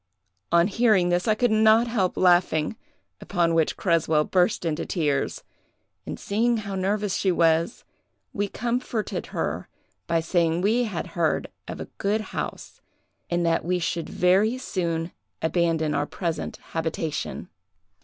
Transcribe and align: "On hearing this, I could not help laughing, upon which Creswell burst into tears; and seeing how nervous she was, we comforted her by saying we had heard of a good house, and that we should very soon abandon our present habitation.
"On 0.51 0.65
hearing 0.65 1.09
this, 1.09 1.27
I 1.27 1.35
could 1.35 1.51
not 1.51 1.85
help 1.85 2.17
laughing, 2.17 2.75
upon 3.21 3.53
which 3.53 3.77
Creswell 3.77 4.23
burst 4.23 4.65
into 4.65 4.83
tears; 4.83 5.43
and 6.07 6.19
seeing 6.19 6.57
how 6.57 6.73
nervous 6.73 7.13
she 7.13 7.31
was, 7.31 7.83
we 8.33 8.47
comforted 8.47 9.27
her 9.27 9.67
by 10.07 10.19
saying 10.19 10.61
we 10.61 10.85
had 10.85 11.09
heard 11.13 11.49
of 11.67 11.79
a 11.79 11.85
good 11.99 12.21
house, 12.33 12.81
and 13.29 13.45
that 13.45 13.63
we 13.63 13.77
should 13.77 14.09
very 14.09 14.57
soon 14.57 15.11
abandon 15.43 15.93
our 15.93 16.07
present 16.07 16.57
habitation. 16.71 17.49